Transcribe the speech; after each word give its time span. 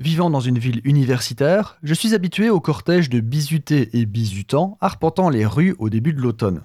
Vivant 0.00 0.30
dans 0.30 0.40
une 0.40 0.58
ville 0.58 0.80
universitaire, 0.84 1.78
je 1.82 1.92
suis 1.92 2.14
habitué 2.14 2.48
au 2.48 2.58
cortège 2.58 3.10
de 3.10 3.20
bizutés 3.20 3.90
et 3.98 4.06
bizutants 4.06 4.78
arpentant 4.80 5.28
les 5.28 5.44
rues 5.44 5.76
au 5.78 5.90
début 5.90 6.14
de 6.14 6.22
l'automne. 6.22 6.62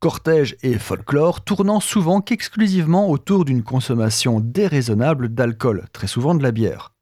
Cortège 0.00 0.56
et 0.62 0.78
folklore 0.78 1.44
tournant 1.44 1.78
souvent 1.78 2.22
qu'exclusivement 2.22 3.10
autour 3.10 3.44
d'une 3.44 3.62
consommation 3.62 4.40
déraisonnable 4.40 5.28
d'alcool, 5.28 5.84
très 5.92 6.06
souvent 6.06 6.34
de 6.34 6.42
la 6.42 6.52
bière. 6.52 6.94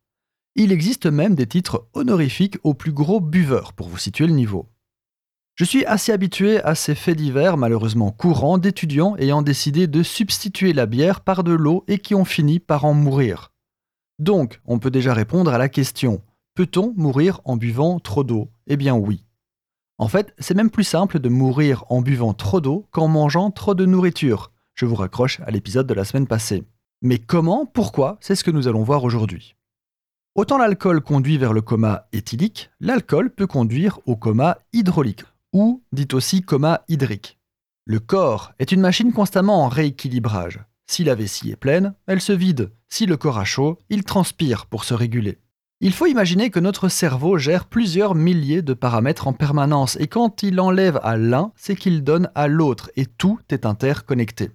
Il 0.56 0.72
existe 0.72 1.06
même 1.06 1.36
des 1.36 1.46
titres 1.46 1.86
honorifiques 1.94 2.58
aux 2.64 2.74
plus 2.74 2.92
gros 2.92 3.20
buveurs, 3.20 3.72
pour 3.72 3.88
vous 3.88 3.98
situer 3.98 4.26
le 4.26 4.32
niveau. 4.32 4.68
Je 5.54 5.64
suis 5.64 5.84
assez 5.86 6.10
habitué 6.10 6.60
à 6.64 6.74
ces 6.74 6.96
faits 6.96 7.18
divers 7.18 7.56
malheureusement 7.56 8.10
courants 8.10 8.58
d'étudiants 8.58 9.14
ayant 9.18 9.42
décidé 9.42 9.86
de 9.86 10.02
substituer 10.02 10.72
la 10.72 10.86
bière 10.86 11.20
par 11.20 11.44
de 11.44 11.52
l'eau 11.52 11.84
et 11.86 11.98
qui 11.98 12.16
ont 12.16 12.24
fini 12.24 12.58
par 12.58 12.84
en 12.84 12.94
mourir. 12.94 13.52
Donc, 14.18 14.60
on 14.66 14.78
peut 14.78 14.90
déjà 14.90 15.14
répondre 15.14 15.52
à 15.52 15.58
la 15.58 15.68
question 15.68 16.22
peut-on 16.54 16.94
mourir 16.96 17.40
en 17.44 17.56
buvant 17.56 17.98
trop 17.98 18.24
d'eau? 18.24 18.48
Eh 18.66 18.76
bien 18.76 18.94
oui. 18.94 19.24
En 19.98 20.08
fait, 20.08 20.34
c'est 20.38 20.54
même 20.54 20.70
plus 20.70 20.84
simple 20.84 21.18
de 21.18 21.28
mourir 21.28 21.84
en 21.88 22.00
buvant 22.00 22.32
trop 22.32 22.60
d'eau 22.60 22.86
qu'en 22.90 23.08
mangeant 23.08 23.50
trop 23.50 23.74
de 23.74 23.84
nourriture. 23.84 24.52
Je 24.74 24.86
vous 24.86 24.94
raccroche 24.94 25.40
à 25.40 25.50
l'épisode 25.50 25.86
de 25.86 25.94
la 25.94 26.04
semaine 26.04 26.26
passée. 26.26 26.64
Mais 27.02 27.18
comment? 27.18 27.66
Pourquoi? 27.66 28.18
C'est 28.20 28.34
ce 28.34 28.44
que 28.44 28.50
nous 28.50 28.66
allons 28.66 28.82
voir 28.82 29.04
aujourd'hui. 29.04 29.56
Autant 30.34 30.58
l'alcool 30.58 31.00
conduit 31.00 31.38
vers 31.38 31.52
le 31.52 31.60
coma 31.60 32.08
éthylique, 32.12 32.70
l'alcool 32.80 33.30
peut 33.30 33.46
conduire 33.46 34.00
au 34.06 34.16
coma 34.16 34.58
hydraulique, 34.72 35.24
ou 35.52 35.82
dit 35.92 36.08
aussi 36.12 36.42
coma 36.42 36.82
hydrique. 36.88 37.38
Le 37.84 38.00
corps 38.00 38.52
est 38.58 38.72
une 38.72 38.80
machine 38.80 39.12
constamment 39.12 39.62
en 39.62 39.68
rééquilibrage. 39.68 40.60
Si 40.86 41.04
la 41.04 41.14
vessie 41.14 41.50
est 41.50 41.56
pleine, 41.56 41.94
elle 42.06 42.20
se 42.20 42.32
vide. 42.32 42.72
Si 42.88 43.06
le 43.06 43.16
corps 43.16 43.38
a 43.38 43.44
chaud, 43.44 43.78
il 43.88 44.04
transpire 44.04 44.66
pour 44.66 44.84
se 44.84 44.94
réguler. 44.94 45.38
Il 45.80 45.92
faut 45.92 46.06
imaginer 46.06 46.50
que 46.50 46.60
notre 46.60 46.88
cerveau 46.88 47.36
gère 47.36 47.66
plusieurs 47.66 48.14
milliers 48.14 48.62
de 48.62 48.74
paramètres 48.74 49.26
en 49.26 49.32
permanence 49.32 49.96
et 50.00 50.06
quand 50.06 50.42
il 50.42 50.60
enlève 50.60 51.00
à 51.02 51.16
l'un, 51.16 51.52
c'est 51.56 51.76
qu'il 51.76 52.04
donne 52.04 52.30
à 52.34 52.48
l'autre 52.48 52.90
et 52.96 53.06
tout 53.06 53.38
est 53.50 53.66
interconnecté. 53.66 54.50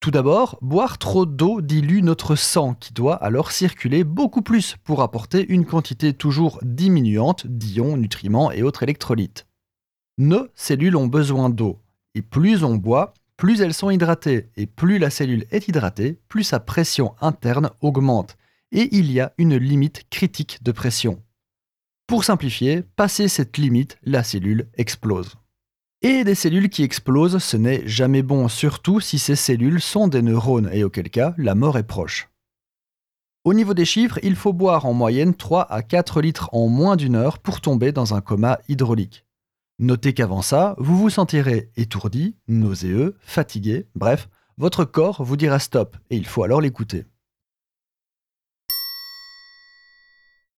Tout 0.00 0.10
d'abord, 0.10 0.58
boire 0.62 0.98
trop 0.98 1.26
d'eau 1.26 1.60
dilue 1.60 2.02
notre 2.02 2.36
sang 2.36 2.74
qui 2.74 2.92
doit 2.92 3.16
alors 3.16 3.50
circuler 3.50 4.04
beaucoup 4.04 4.42
plus 4.42 4.76
pour 4.84 5.02
apporter 5.02 5.44
une 5.48 5.66
quantité 5.66 6.12
toujours 6.12 6.60
diminuante 6.62 7.46
d'ions, 7.46 7.96
nutriments 7.96 8.52
et 8.52 8.62
autres 8.62 8.84
électrolytes. 8.84 9.46
Nos 10.18 10.46
cellules 10.54 10.96
ont 10.96 11.08
besoin 11.08 11.50
d'eau 11.50 11.80
et 12.14 12.22
plus 12.22 12.62
on 12.62 12.76
boit, 12.76 13.12
plus 13.36 13.60
elles 13.60 13.74
sont 13.74 13.90
hydratées, 13.90 14.50
et 14.56 14.66
plus 14.66 14.98
la 14.98 15.10
cellule 15.10 15.46
est 15.50 15.68
hydratée, 15.68 16.18
plus 16.28 16.44
sa 16.44 16.60
pression 16.60 17.14
interne 17.20 17.70
augmente, 17.80 18.36
et 18.72 18.88
il 18.96 19.12
y 19.12 19.20
a 19.20 19.32
une 19.38 19.56
limite 19.56 20.04
critique 20.10 20.62
de 20.62 20.72
pression. 20.72 21.22
Pour 22.06 22.24
simplifier, 22.24 22.82
passer 22.94 23.28
cette 23.28 23.58
limite, 23.58 23.98
la 24.04 24.22
cellule 24.22 24.68
explose. 24.76 25.34
Et 26.02 26.24
des 26.24 26.34
cellules 26.34 26.70
qui 26.70 26.82
explosent, 26.82 27.38
ce 27.38 27.56
n'est 27.56 27.86
jamais 27.86 28.22
bon, 28.22 28.48
surtout 28.48 29.00
si 29.00 29.18
ces 29.18 29.36
cellules 29.36 29.80
sont 29.80 30.08
des 30.08 30.22
neurones, 30.22 30.70
et 30.72 30.84
auquel 30.84 31.10
cas 31.10 31.34
la 31.36 31.54
mort 31.54 31.78
est 31.78 31.86
proche. 31.86 32.28
Au 33.44 33.54
niveau 33.54 33.74
des 33.74 33.84
chiffres, 33.84 34.18
il 34.22 34.36
faut 34.36 34.52
boire 34.52 34.86
en 34.86 34.92
moyenne 34.92 35.34
3 35.34 35.70
à 35.70 35.82
4 35.82 36.20
litres 36.20 36.48
en 36.52 36.68
moins 36.68 36.96
d'une 36.96 37.16
heure 37.16 37.38
pour 37.38 37.60
tomber 37.60 37.92
dans 37.92 38.14
un 38.14 38.20
coma 38.20 38.58
hydraulique. 38.68 39.25
Notez 39.78 40.14
qu'avant 40.14 40.40
ça, 40.40 40.74
vous 40.78 40.96
vous 40.96 41.10
sentirez 41.10 41.70
étourdi, 41.76 42.34
nauséeux, 42.48 43.14
fatigué, 43.20 43.86
bref, 43.94 44.30
votre 44.56 44.86
corps 44.86 45.22
vous 45.22 45.36
dira 45.36 45.58
stop 45.58 45.98
et 46.08 46.16
il 46.16 46.26
faut 46.26 46.42
alors 46.44 46.62
l'écouter. 46.62 47.04